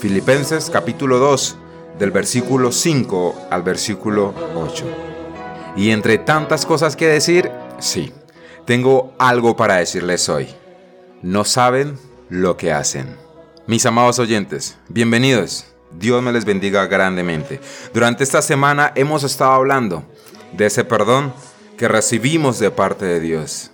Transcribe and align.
Filipenses 0.00 0.70
capítulo 0.70 1.18
2, 1.18 1.56
del 1.98 2.10
versículo 2.10 2.72
5 2.72 3.48
al 3.50 3.62
versículo 3.62 4.32
8. 4.54 4.86
Y 5.76 5.90
entre 5.90 6.16
tantas 6.16 6.64
cosas 6.64 6.96
que 6.96 7.06
decir, 7.06 7.50
sí, 7.80 8.10
tengo 8.64 9.12
algo 9.18 9.56
para 9.56 9.76
decirles 9.76 10.30
hoy. 10.30 10.48
No 11.20 11.44
saben 11.44 11.98
lo 12.30 12.56
que 12.56 12.72
hacen. 12.72 13.14
Mis 13.66 13.84
amados 13.84 14.18
oyentes, 14.18 14.78
bienvenidos. 14.88 15.66
Dios 15.92 16.22
me 16.22 16.32
les 16.32 16.46
bendiga 16.46 16.86
grandemente. 16.86 17.60
Durante 17.92 18.24
esta 18.24 18.40
semana 18.40 18.92
hemos 18.94 19.22
estado 19.22 19.52
hablando 19.52 20.02
de 20.54 20.64
ese 20.64 20.82
perdón 20.82 21.34
que 21.76 21.88
recibimos 21.88 22.58
de 22.58 22.70
parte 22.70 23.04
de 23.04 23.20
Dios. 23.20 23.70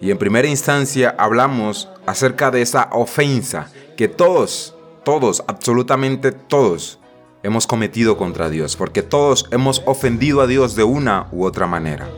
Y 0.00 0.12
en 0.12 0.16
primera 0.16 0.48
instancia 0.48 1.14
hablamos 1.18 1.90
acerca 2.06 2.50
de 2.50 2.62
esa 2.62 2.88
ofensa 2.90 3.70
que 3.98 4.08
todos 4.08 4.77
todos, 5.04 5.42
absolutamente 5.46 6.32
todos, 6.32 6.98
hemos 7.42 7.66
cometido 7.66 8.16
contra 8.16 8.48
Dios, 8.48 8.76
porque 8.76 9.02
todos 9.02 9.46
hemos 9.50 9.82
ofendido 9.86 10.40
a 10.40 10.46
Dios 10.46 10.74
de 10.74 10.84
una 10.84 11.28
u 11.32 11.44
otra 11.44 11.66
manera. 11.66 12.08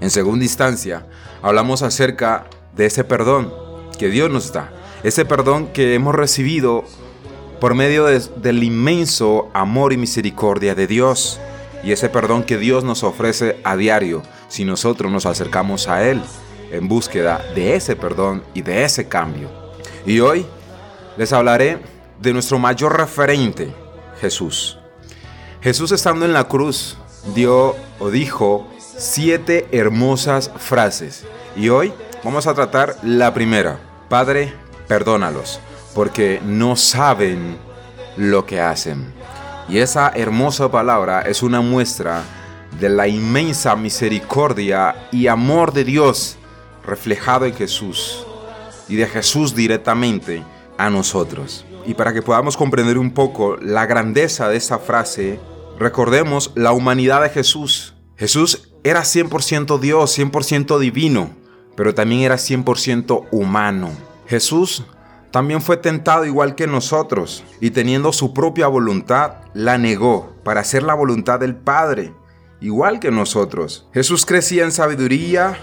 En 0.00 0.10
segunda 0.10 0.44
instancia, 0.44 1.06
hablamos 1.42 1.82
acerca 1.82 2.46
de 2.74 2.86
ese 2.86 3.04
perdón 3.04 3.52
que 3.98 4.08
Dios 4.08 4.30
nos 4.30 4.52
da, 4.52 4.72
ese 5.02 5.24
perdón 5.24 5.68
que 5.68 5.94
hemos 5.94 6.14
recibido 6.14 6.84
por 7.60 7.74
medio 7.74 8.06
del 8.06 8.62
inmenso 8.64 9.50
amor 9.54 9.92
y 9.92 9.96
misericordia 9.96 10.74
de 10.74 10.86
Dios, 10.86 11.40
y 11.84 11.92
ese 11.92 12.08
perdón 12.08 12.44
que 12.44 12.58
Dios 12.58 12.84
nos 12.84 13.02
ofrece 13.02 13.60
a 13.64 13.76
diario 13.76 14.22
si 14.48 14.64
nosotros 14.64 15.10
nos 15.10 15.26
acercamos 15.26 15.88
a 15.88 16.08
Él 16.08 16.20
en 16.70 16.88
búsqueda 16.88 17.44
de 17.54 17.76
ese 17.76 17.96
perdón 17.96 18.42
y 18.54 18.62
de 18.62 18.84
ese 18.84 19.08
cambio. 19.08 19.48
Y 20.06 20.20
hoy 20.20 20.46
les 21.16 21.32
hablaré 21.32 21.78
de 22.22 22.32
nuestro 22.32 22.58
mayor 22.58 22.96
referente, 22.96 23.74
Jesús. 24.20 24.78
Jesús 25.60 25.90
estando 25.90 26.24
en 26.24 26.32
la 26.32 26.44
cruz 26.44 26.96
dio 27.34 27.74
o 27.98 28.10
dijo 28.10 28.68
siete 28.78 29.66
hermosas 29.72 30.50
frases 30.56 31.24
y 31.56 31.68
hoy 31.68 31.92
vamos 32.22 32.46
a 32.46 32.54
tratar 32.54 32.96
la 33.02 33.34
primera. 33.34 33.80
Padre, 34.08 34.52
perdónalos 34.86 35.60
porque 35.94 36.40
no 36.44 36.76
saben 36.76 37.58
lo 38.16 38.46
que 38.46 38.60
hacen. 38.60 39.12
Y 39.68 39.78
esa 39.78 40.12
hermosa 40.14 40.70
palabra 40.70 41.22
es 41.22 41.42
una 41.42 41.60
muestra 41.60 42.22
de 42.78 42.88
la 42.88 43.08
inmensa 43.08 43.74
misericordia 43.74 45.08
y 45.10 45.26
amor 45.26 45.72
de 45.72 45.84
Dios 45.84 46.36
reflejado 46.86 47.46
en 47.46 47.54
Jesús 47.54 48.24
y 48.88 48.96
de 48.96 49.06
Jesús 49.06 49.54
directamente 49.54 50.42
a 50.78 50.88
nosotros. 50.88 51.64
Y 51.84 51.94
para 51.94 52.12
que 52.12 52.22
podamos 52.22 52.56
comprender 52.56 52.98
un 52.98 53.12
poco 53.12 53.56
la 53.56 53.86
grandeza 53.86 54.48
de 54.48 54.56
esta 54.56 54.78
frase, 54.78 55.40
recordemos 55.78 56.52
la 56.54 56.72
humanidad 56.72 57.22
de 57.22 57.30
Jesús. 57.30 57.94
Jesús 58.16 58.70
era 58.84 59.02
100% 59.02 59.78
Dios, 59.78 60.16
100% 60.18 60.78
divino, 60.78 61.30
pero 61.76 61.94
también 61.94 62.22
era 62.22 62.36
100% 62.36 63.26
humano. 63.30 63.90
Jesús 64.26 64.84
también 65.32 65.62
fue 65.62 65.78
tentado 65.78 66.26
igual 66.26 66.54
que 66.54 66.66
nosotros 66.66 67.42
y 67.58 67.70
teniendo 67.70 68.12
su 68.12 68.34
propia 68.34 68.68
voluntad, 68.68 69.36
la 69.54 69.78
negó 69.78 70.36
para 70.44 70.60
hacer 70.60 70.82
la 70.82 70.94
voluntad 70.94 71.40
del 71.40 71.56
Padre, 71.56 72.12
igual 72.60 73.00
que 73.00 73.10
nosotros. 73.10 73.88
Jesús 73.94 74.26
crecía 74.26 74.64
en 74.64 74.72
sabiduría 74.72 75.58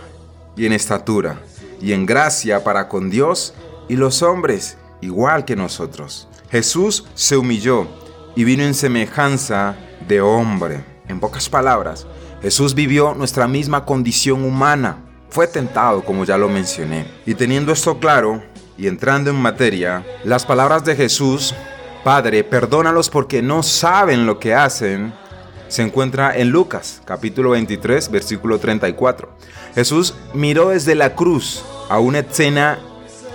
y 0.57 0.65
en 0.65 0.73
estatura 0.73 1.39
y 1.81 1.93
en 1.93 2.05
gracia 2.05 2.63
para 2.63 2.89
con 2.89 3.11
Dios 3.11 3.53
y 3.87 3.95
los 3.95 4.23
hombres 4.23 4.77
igual 5.01 5.45
que 5.45 5.55
nosotros. 5.55 6.27
Jesús 6.51 7.05
se 7.13 7.37
humilló 7.37 7.87
y 8.35 8.43
vino 8.43 8.63
en 8.63 8.73
semejanza 8.73 9.75
de 10.07 10.21
hombre. 10.21 10.83
En 11.07 11.19
pocas 11.19 11.49
palabras, 11.49 12.05
Jesús 12.41 12.73
vivió 12.73 13.13
nuestra 13.13 13.47
misma 13.47 13.85
condición 13.85 14.43
humana. 14.43 14.97
Fue 15.29 15.47
tentado, 15.47 16.03
como 16.03 16.25
ya 16.25 16.37
lo 16.37 16.49
mencioné. 16.49 17.05
Y 17.25 17.35
teniendo 17.35 17.71
esto 17.71 17.99
claro, 17.99 18.41
y 18.77 18.87
entrando 18.87 19.29
en 19.29 19.35
materia, 19.35 20.05
las 20.23 20.45
palabras 20.45 20.85
de 20.85 20.95
Jesús, 20.95 21.53
Padre, 22.03 22.43
perdónalos 22.43 23.09
porque 23.09 23.41
no 23.41 23.61
saben 23.61 24.25
lo 24.25 24.39
que 24.39 24.53
hacen, 24.53 25.13
se 25.67 25.83
encuentra 25.83 26.35
en 26.35 26.49
Lucas, 26.49 27.01
capítulo 27.05 27.51
23, 27.51 28.09
versículo 28.09 28.57
34. 28.57 29.29
Jesús 29.75 30.15
miró 30.33 30.69
desde 30.69 30.95
la 30.95 31.13
cruz 31.13 31.63
a 31.89 31.99
una 31.99 32.19
escena 32.19 32.79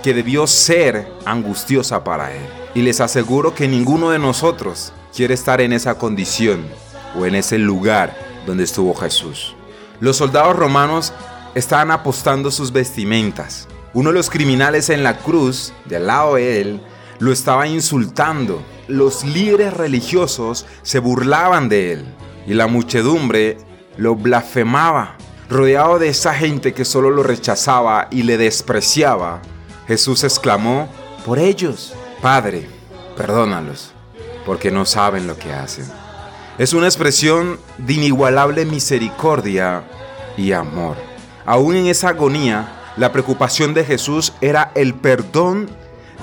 que 0.05 0.13
debió 0.13 0.45
ser 0.45 1.11
angustiosa 1.25 2.03
para 2.03 2.31
él. 2.31 2.45
Y 2.75 2.83
les 2.83 3.01
aseguro 3.01 3.55
que 3.55 3.67
ninguno 3.67 4.11
de 4.11 4.19
nosotros 4.19 4.93
quiere 5.11 5.33
estar 5.33 5.61
en 5.61 5.73
esa 5.73 5.97
condición 5.97 6.63
o 7.17 7.25
en 7.25 7.33
ese 7.33 7.57
lugar 7.57 8.15
donde 8.45 8.65
estuvo 8.65 8.93
Jesús. 8.93 9.55
Los 9.99 10.17
soldados 10.17 10.55
romanos 10.55 11.11
estaban 11.55 11.89
apostando 11.89 12.51
sus 12.51 12.71
vestimentas. 12.71 13.67
Uno 13.95 14.11
de 14.11 14.13
los 14.13 14.29
criminales 14.29 14.91
en 14.91 15.01
la 15.01 15.17
cruz, 15.17 15.73
del 15.85 16.05
lado 16.05 16.35
de 16.35 16.61
él, 16.61 16.81
lo 17.17 17.31
estaba 17.31 17.65
insultando. 17.65 18.61
Los 18.87 19.23
líderes 19.23 19.73
religiosos 19.73 20.67
se 20.83 20.99
burlaban 20.99 21.67
de 21.67 21.93
él 21.93 22.05
y 22.45 22.53
la 22.53 22.67
muchedumbre 22.67 23.57
lo 23.97 24.15
blasfemaba. 24.15 25.17
Rodeado 25.49 25.97
de 25.97 26.09
esa 26.09 26.35
gente 26.35 26.75
que 26.75 26.85
solo 26.85 27.09
lo 27.09 27.23
rechazaba 27.23 28.07
y 28.11 28.21
le 28.21 28.37
despreciaba, 28.37 29.41
Jesús 29.87 30.23
exclamó 30.23 30.89
por 31.25 31.39
ellos, 31.39 31.93
Padre, 32.21 32.67
perdónalos, 33.15 33.91
porque 34.45 34.71
no 34.71 34.85
saben 34.85 35.27
lo 35.27 35.37
que 35.37 35.53
hacen. 35.53 35.85
Es 36.57 36.73
una 36.73 36.87
expresión 36.87 37.59
de 37.77 37.93
inigualable 37.93 38.65
misericordia 38.65 39.83
y 40.37 40.51
amor. 40.53 40.95
Aún 41.45 41.75
en 41.75 41.87
esa 41.87 42.09
agonía, 42.09 42.67
la 42.97 43.11
preocupación 43.11 43.73
de 43.73 43.83
Jesús 43.83 44.33
era 44.41 44.71
el 44.73 44.93
perdón 44.95 45.69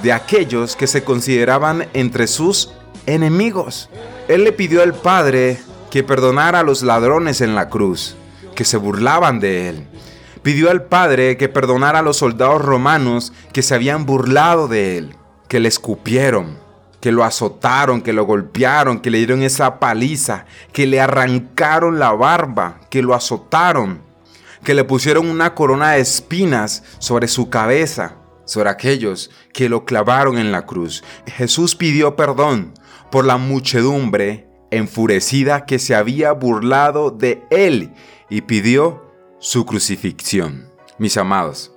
de 0.02 0.12
aquellos 0.12 0.74
que 0.74 0.86
se 0.86 1.04
consideraban 1.04 1.88
entre 1.92 2.26
sus 2.26 2.72
enemigos. 3.06 3.90
Él 4.28 4.44
le 4.44 4.52
pidió 4.52 4.82
al 4.82 4.94
Padre 4.94 5.60
que 5.90 6.02
perdonara 6.02 6.60
a 6.60 6.64
los 6.64 6.82
ladrones 6.82 7.40
en 7.40 7.54
la 7.54 7.68
cruz, 7.68 8.16
que 8.54 8.64
se 8.64 8.78
burlaban 8.78 9.38
de 9.38 9.68
él, 9.68 9.86
pidió 10.42 10.70
al 10.70 10.84
Padre 10.84 11.36
que 11.36 11.48
perdonara 11.48 12.00
a 12.00 12.03
los 12.03 12.19
soldados 12.19 12.62
romanos 12.62 13.32
que 13.53 13.62
se 13.62 13.75
habían 13.75 14.06
burlado 14.06 14.69
de 14.69 14.98
él, 14.98 15.16
que 15.48 15.60
le 15.60 15.69
escupieron, 15.69 16.58
que 17.00 17.12
lo 17.12 17.25
azotaron, 17.25 18.03
que 18.03 18.12
lo 18.12 18.25
golpearon, 18.25 19.00
que 19.00 19.10
le 19.10 19.19
dieron 19.19 19.42
esa 19.42 19.81
paliza, 19.81 20.47
que 20.72 20.86
le 20.86 21.00
arrancaron 21.00 21.98
la 21.98 22.12
barba, 22.12 22.81
que 22.91 23.02
lo 23.02 23.14
azotaron, 23.14 24.00
que 24.64 24.75
le 24.75 24.84
pusieron 24.84 25.28
una 25.28 25.54
corona 25.54 25.92
de 25.92 26.00
espinas 26.00 26.84
sobre 26.98 27.28
su 27.28 27.50
cabeza, 27.50 28.16
sobre 28.44 28.70
aquellos 28.70 29.31
que 29.52 29.69
lo 29.69 29.84
clavaron 29.84 30.38
en 30.38 30.52
la 30.52 30.66
cruz. 30.66 31.02
Jesús 31.26 31.75
pidió 31.75 32.16
perdón 32.16 32.72
por 33.11 33.25
la 33.25 33.37
muchedumbre 33.37 34.46
enfurecida 34.70 35.66
que 35.66 35.78
se 35.78 35.94
había 35.94 36.32
burlado 36.32 37.11
de 37.11 37.43
él 37.50 37.93
y 38.31 38.43
pidió 38.43 39.12
su 39.42 39.66
crucifixión. 39.66 40.70
Mis 40.98 41.16
amados, 41.16 41.72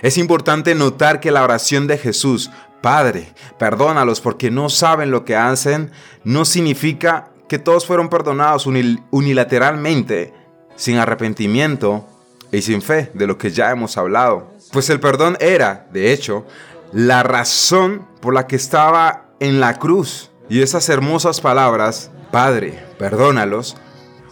es 0.00 0.16
importante 0.16 0.74
notar 0.76 1.18
que 1.18 1.32
la 1.32 1.42
oración 1.42 1.88
de 1.88 1.98
Jesús, 1.98 2.50
Padre, 2.80 3.34
perdónalos 3.58 4.20
porque 4.20 4.50
no 4.50 4.70
saben 4.70 5.10
lo 5.10 5.24
que 5.24 5.34
hacen, 5.36 5.90
no 6.24 6.44
significa 6.44 7.30
que 7.48 7.58
todos 7.58 7.84
fueron 7.84 8.08
perdonados 8.08 8.66
unilateralmente, 9.10 10.32
sin 10.76 10.98
arrepentimiento 10.98 12.06
y 12.52 12.62
sin 12.62 12.80
fe, 12.80 13.10
de 13.12 13.26
lo 13.26 13.36
que 13.36 13.50
ya 13.50 13.70
hemos 13.72 13.98
hablado. 13.98 14.54
Pues 14.72 14.88
el 14.88 15.00
perdón 15.00 15.36
era, 15.40 15.88
de 15.92 16.12
hecho, 16.12 16.46
la 16.92 17.24
razón 17.24 18.06
por 18.20 18.34
la 18.34 18.46
que 18.46 18.56
estaba 18.56 19.26
en 19.40 19.58
la 19.58 19.78
cruz. 19.80 20.30
Y 20.48 20.62
esas 20.62 20.88
hermosas 20.88 21.40
palabras, 21.40 22.12
Padre, 22.30 22.84
perdónalos, 22.98 23.76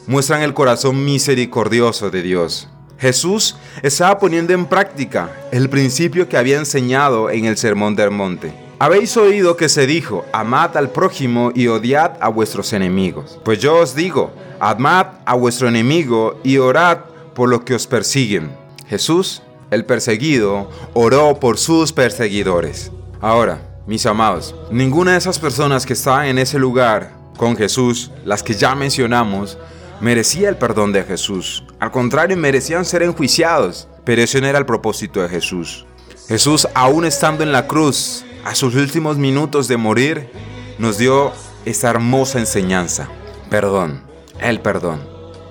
muestran 0.08 0.42
el 0.42 0.54
corazón 0.54 1.04
misericordioso 1.04 2.10
de 2.10 2.22
Dios. 2.22 2.68
Jesús 2.98 3.56
estaba 3.82 4.18
poniendo 4.18 4.52
en 4.52 4.66
práctica 4.66 5.30
el 5.52 5.68
principio 5.68 6.28
que 6.28 6.36
había 6.36 6.58
enseñado 6.58 7.30
en 7.30 7.44
el 7.44 7.56
Sermón 7.56 7.94
del 7.94 8.10
Monte. 8.10 8.52
Habéis 8.80 9.16
oído 9.16 9.56
que 9.56 9.68
se 9.68 9.86
dijo, 9.86 10.24
amad 10.32 10.76
al 10.76 10.90
prójimo 10.90 11.52
y 11.54 11.66
odiad 11.68 12.16
a 12.20 12.28
vuestros 12.28 12.72
enemigos. 12.72 13.38
Pues 13.44 13.60
yo 13.60 13.76
os 13.76 13.94
digo, 13.94 14.32
amad 14.58 15.06
a 15.26 15.34
vuestro 15.34 15.68
enemigo 15.68 16.40
y 16.42 16.56
orad 16.56 16.98
por 17.34 17.48
los 17.48 17.62
que 17.62 17.74
os 17.74 17.86
persiguen. 17.86 18.50
Jesús, 18.88 19.42
el 19.70 19.84
perseguido, 19.84 20.70
oró 20.94 21.38
por 21.38 21.58
sus 21.58 21.92
perseguidores. 21.92 22.90
Ahora, 23.20 23.60
mis 23.86 24.06
amados, 24.06 24.54
ninguna 24.70 25.12
de 25.12 25.18
esas 25.18 25.38
personas 25.38 25.84
que 25.84 25.92
estaban 25.92 26.26
en 26.26 26.38
ese 26.38 26.58
lugar 26.58 27.12
con 27.36 27.56
Jesús, 27.56 28.10
las 28.24 28.42
que 28.42 28.54
ya 28.54 28.74
mencionamos, 28.74 29.58
merecía 30.00 30.48
el 30.48 30.56
perdón 30.56 30.92
de 30.92 31.04
Jesús. 31.04 31.64
Al 31.80 31.90
contrario, 31.90 32.36
merecían 32.36 32.84
ser 32.84 33.02
enjuiciados. 33.02 33.88
Pero 34.04 34.22
ese 34.22 34.40
no 34.40 34.46
era 34.46 34.58
el 34.58 34.66
propósito 34.66 35.22
de 35.22 35.28
Jesús. 35.28 35.84
Jesús, 36.28 36.66
aún 36.74 37.04
estando 37.04 37.42
en 37.42 37.52
la 37.52 37.66
cruz, 37.66 38.24
a 38.44 38.54
sus 38.54 38.74
últimos 38.74 39.18
minutos 39.18 39.68
de 39.68 39.76
morir, 39.76 40.30
nos 40.78 40.98
dio 40.98 41.32
esta 41.64 41.90
hermosa 41.90 42.38
enseñanza. 42.38 43.08
Perdón, 43.50 44.02
el 44.40 44.60
perdón. 44.60 45.00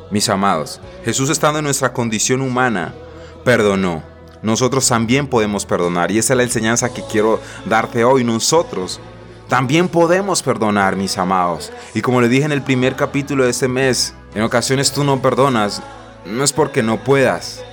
Mis 0.10 0.30
amados, 0.30 0.80
Jesús 1.04 1.30
estando 1.30 1.60
en 1.60 1.66
nuestra 1.66 1.94
condición 1.94 2.42
humana, 2.42 2.94
perdonó. 3.44 4.04
Nosotros 4.42 4.88
también 4.88 5.28
podemos 5.28 5.66
perdonar 5.66 6.12
y 6.12 6.20
esa 6.20 6.34
es 6.34 6.38
la 6.38 6.44
enseñanza 6.44 6.94
que 6.94 7.04
quiero 7.04 7.40
darte 7.66 8.04
hoy. 8.04 8.24
Nosotros 8.24 9.00
también 9.48 9.88
podemos 9.88 10.44
perdonar, 10.44 10.96
mis 10.96 11.18
amados. 11.18 11.72
Y 11.94 12.02
como 12.02 12.22
le 12.22 12.30
dije 12.30 12.46
en 12.46 12.52
el 12.52 12.62
primer 12.62 12.96
capítulo 12.96 13.44
de 13.44 13.52
este 13.52 13.68
mes, 13.68 14.14
en 14.38 14.44
ocasiones 14.44 14.92
tú 14.92 15.04
no 15.04 15.22
perdonas, 15.22 15.82
no 16.26 16.44
es 16.44 16.54
porque 16.54 16.84
no 16.84 17.04
puedas, 17.04 17.64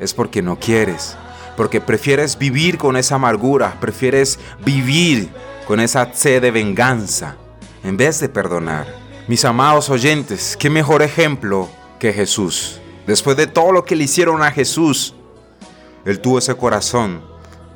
es 0.00 0.12
porque 0.12 0.42
no 0.42 0.58
quieres 0.58 1.16
porque 1.58 1.80
prefieres 1.80 2.38
vivir 2.38 2.78
con 2.78 2.96
esa 2.96 3.16
amargura, 3.16 3.80
prefieres 3.80 4.38
vivir 4.64 5.28
con 5.66 5.80
esa 5.80 6.14
sed 6.14 6.40
de 6.40 6.52
venganza, 6.52 7.34
en 7.82 7.96
vez 7.96 8.20
de 8.20 8.28
perdonar. 8.28 8.86
Mis 9.26 9.44
amados 9.44 9.90
oyentes, 9.90 10.56
qué 10.56 10.70
mejor 10.70 11.02
ejemplo 11.02 11.68
que 11.98 12.12
Jesús. 12.12 12.80
Después 13.08 13.36
de 13.36 13.48
todo 13.48 13.72
lo 13.72 13.84
que 13.84 13.96
le 13.96 14.04
hicieron 14.04 14.40
a 14.44 14.52
Jesús, 14.52 15.16
Él 16.04 16.20
tuvo 16.20 16.38
ese 16.38 16.54
corazón 16.54 17.22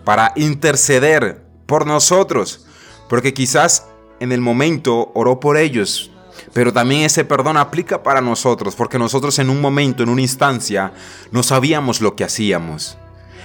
para 0.04 0.32
interceder 0.36 1.42
por 1.66 1.84
nosotros, 1.84 2.64
porque 3.08 3.34
quizás 3.34 3.88
en 4.20 4.30
el 4.30 4.40
momento 4.40 5.10
oró 5.12 5.40
por 5.40 5.56
ellos, 5.56 6.11
pero 6.52 6.72
también 6.72 7.02
ese 7.02 7.24
perdón 7.24 7.56
aplica 7.56 8.02
para 8.02 8.20
nosotros, 8.20 8.74
porque 8.74 8.98
nosotros 8.98 9.38
en 9.38 9.50
un 9.50 9.60
momento, 9.60 10.02
en 10.02 10.08
una 10.08 10.22
instancia, 10.22 10.92
no 11.30 11.42
sabíamos 11.42 12.00
lo 12.00 12.16
que 12.16 12.24
hacíamos. 12.24 12.98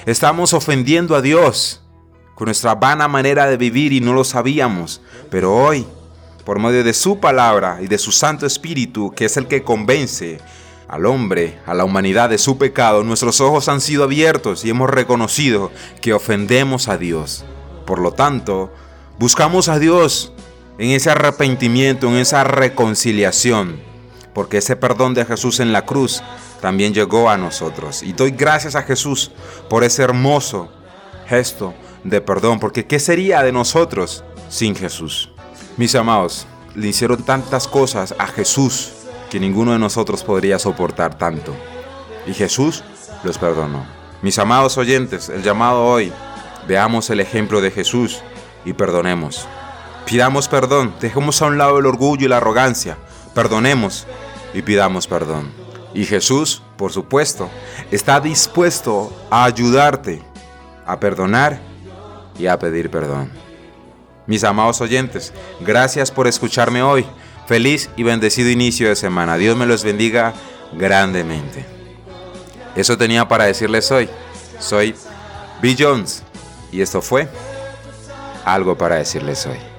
Estamos 0.06 0.54
ofendiendo 0.54 1.16
a 1.16 1.22
Dios 1.22 1.82
con 2.36 2.46
nuestra 2.46 2.76
vana 2.76 3.08
manera 3.08 3.48
de 3.48 3.58
vivir 3.58 3.94
y 3.94 4.00
no 4.00 4.14
lo 4.14 4.24
sabíamos. 4.24 5.02
Pero 5.30 5.56
hoy, 5.56 5.86
por 6.46 6.60
medio 6.60 6.84
de 6.84 6.94
su 6.94 7.20
palabra 7.20 7.80
y 7.82 7.88
de 7.88 7.98
su 7.98 8.12
Santo 8.12 8.46
Espíritu, 8.46 9.12
que 9.12 9.26
es 9.26 9.38
el 9.38 9.48
que 9.48 9.64
convence 9.64 10.40
al 10.88 11.06
hombre, 11.06 11.60
a 11.66 11.74
la 11.74 11.84
humanidad 11.84 12.30
de 12.30 12.38
su 12.38 12.58
pecado, 12.58 13.04
nuestros 13.04 13.42
ojos 13.42 13.68
han 13.68 13.82
sido 13.82 14.04
abiertos 14.04 14.64
y 14.64 14.70
hemos 14.70 14.90
reconocido 14.90 15.72
que 16.00 16.14
ofendemos 16.14 16.88
a 16.88 16.98
Dios. 16.98 17.44
Por 17.86 18.00
lo 18.00 18.12
tanto, 18.12 18.72
buscamos 19.20 19.68
a 19.68 19.80
Dios 19.80 20.32
en 20.78 20.92
ese 20.92 21.10
arrepentimiento, 21.10 22.08
en 22.08 22.16
esa 22.16 22.44
reconciliación, 22.44 23.82
porque 24.34 24.58
ese 24.58 24.76
perdón 24.76 25.14
de 25.14 25.26
Jesús 25.26 25.60
en 25.60 25.74
la 25.74 25.86
cruz 25.86 26.22
también 26.62 26.94
llegó 26.94 27.30
a 27.30 27.38
nosotros. 27.38 28.04
Y 28.04 28.14
doy 28.14 28.32
gracias 28.32 28.76
a 28.76 28.84
Jesús 28.84 29.32
por 29.70 29.84
ese 29.84 30.04
hermoso 30.04 30.70
gesto 31.28 31.74
de 32.04 32.22
perdón, 32.22 32.60
porque 32.60 32.86
¿qué 32.86 33.00
sería 33.00 33.44
de 33.44 33.52
nosotros 33.52 34.24
sin 34.50 34.76
Jesús? 34.76 35.32
Mis 35.78 35.96
amados, 35.96 36.48
le 36.76 36.88
hicieron 36.88 37.24
tantas 37.24 37.68
cosas 37.68 38.14
a 38.18 38.28
Jesús 38.28 38.94
que 39.30 39.40
ninguno 39.40 39.74
de 39.74 39.80
nosotros 39.80 40.24
podría 40.24 40.60
soportar 40.60 41.18
tanto. 41.18 41.56
Y 42.26 42.34
Jesús 42.34 42.84
los 43.24 43.38
perdonó. 43.38 43.86
Mis 44.22 44.38
amados 44.40 44.78
oyentes, 44.78 45.30
el 45.30 45.44
llamado 45.44 45.84
hoy, 45.84 46.12
veamos 46.68 47.10
el 47.10 47.20
ejemplo 47.20 47.62
de 47.62 47.72
Jesús 47.72 48.22
y 48.66 48.74
perdonemos. 48.74 49.48
Pidamos 50.08 50.48
perdón, 50.48 50.96
dejemos 51.02 51.42
a 51.42 51.48
un 51.48 51.58
lado 51.58 51.80
el 51.80 51.86
orgullo 51.86 52.26
y 52.26 52.30
la 52.30 52.38
arrogancia, 52.38 52.98
perdonemos 53.36 54.08
y 54.54 54.62
pidamos 54.62 55.06
perdón. 55.06 55.52
Y 55.94 56.06
Jesús, 56.06 56.64
por 56.78 56.94
supuesto, 56.94 57.50
está 57.92 58.22
dispuesto 58.22 59.12
a 59.30 59.44
ayudarte 59.44 60.22
a 60.86 60.98
perdonar 60.98 61.60
y 62.40 62.48
a 62.48 62.58
pedir 62.58 62.90
perdón. 62.90 63.30
Mis 64.28 64.46
amados 64.46 64.80
oyentes, 64.80 65.34
gracias 65.60 66.10
por 66.10 66.26
escucharme 66.26 66.82
hoy. 66.82 67.06
Feliz 67.46 67.90
y 67.98 68.04
bendecido 68.04 68.50
inicio 68.50 68.88
de 68.88 68.96
semana. 68.96 69.38
Dios 69.38 69.58
me 69.58 69.66
los 69.66 69.84
bendiga 69.84 70.34
grandemente. 70.74 71.66
Eso 72.76 72.98
tenía 72.98 73.28
para 73.28 73.44
decirles 73.44 73.92
hoy. 73.92 74.10
Soy 74.60 74.96
Bill 75.62 75.76
Jones 75.78 76.24
y 76.72 76.82
esto 76.82 77.02
fue 77.02 77.28
algo 78.46 78.78
para 78.78 78.96
decirles 78.96 79.46
hoy. 79.46 79.77